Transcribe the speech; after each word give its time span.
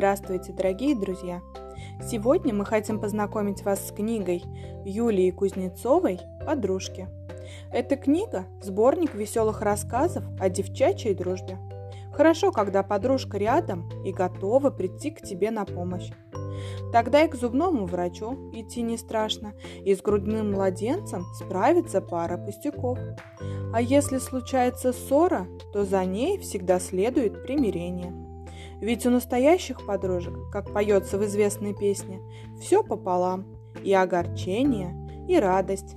Здравствуйте, 0.00 0.54
дорогие 0.54 0.96
друзья! 0.96 1.42
Сегодня 2.02 2.54
мы 2.54 2.64
хотим 2.64 3.00
познакомить 3.00 3.62
вас 3.64 3.86
с 3.86 3.92
книгой 3.92 4.42
Юлии 4.82 5.30
Кузнецовой 5.30 6.20
«Подружки». 6.46 7.06
Эта 7.70 7.96
книга– 7.96 8.46
сборник 8.62 9.14
веселых 9.14 9.60
рассказов 9.60 10.24
о 10.40 10.48
девчачьей 10.48 11.14
дружбе. 11.14 11.58
Хорошо, 12.14 12.50
когда 12.50 12.82
подружка 12.82 13.36
рядом 13.36 13.90
и 14.02 14.10
готова 14.10 14.70
прийти 14.70 15.10
к 15.10 15.20
тебе 15.20 15.50
на 15.50 15.66
помощь. 15.66 16.10
Тогда 16.92 17.24
и 17.24 17.28
к 17.28 17.34
зубному 17.34 17.84
врачу 17.84 18.50
идти 18.54 18.80
не 18.80 18.96
страшно, 18.96 19.52
и 19.84 19.94
с 19.94 20.00
грудным 20.00 20.52
младенцем 20.52 21.26
справится 21.34 22.00
пара 22.00 22.38
пустяков. 22.38 22.98
А 23.74 23.82
если 23.82 24.16
случается 24.16 24.94
ссора, 24.94 25.46
то 25.74 25.84
за 25.84 26.02
ней 26.06 26.38
всегда 26.38 26.80
следует 26.80 27.42
примирение– 27.42 28.14
ведь 28.80 29.06
у 29.06 29.10
настоящих 29.10 29.84
подружек, 29.86 30.34
как 30.50 30.72
поется 30.72 31.18
в 31.18 31.24
известной 31.24 31.74
песне, 31.74 32.20
все 32.60 32.82
пополам– 32.82 33.46
и 33.84 33.92
огорчение, 33.92 34.94
и 35.28 35.38
радость, 35.38 35.96